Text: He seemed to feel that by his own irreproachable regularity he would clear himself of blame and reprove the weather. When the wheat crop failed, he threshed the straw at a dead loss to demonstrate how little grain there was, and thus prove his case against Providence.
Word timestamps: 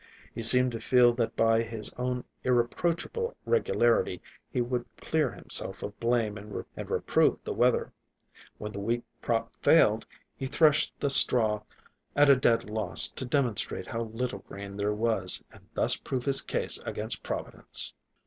He 0.33 0.41
seemed 0.41 0.71
to 0.71 0.79
feel 0.81 1.13
that 1.13 1.35
by 1.35 1.61
his 1.61 1.91
own 1.95 2.23
irreproachable 2.43 3.35
regularity 3.45 4.19
he 4.49 4.59
would 4.59 4.83
clear 4.97 5.29
himself 5.31 5.83
of 5.83 5.99
blame 5.99 6.39
and 6.39 6.65
reprove 6.89 7.37
the 7.43 7.53
weather. 7.53 7.93
When 8.57 8.71
the 8.71 8.79
wheat 8.79 9.03
crop 9.21 9.53
failed, 9.61 10.07
he 10.35 10.47
threshed 10.47 10.99
the 10.99 11.11
straw 11.11 11.61
at 12.15 12.31
a 12.31 12.35
dead 12.35 12.67
loss 12.67 13.09
to 13.09 13.25
demonstrate 13.25 13.85
how 13.85 14.05
little 14.05 14.39
grain 14.39 14.75
there 14.75 14.91
was, 14.91 15.43
and 15.51 15.67
thus 15.75 15.97
prove 15.97 16.25
his 16.25 16.41
case 16.41 16.79
against 16.79 17.21
Providence. 17.21 17.93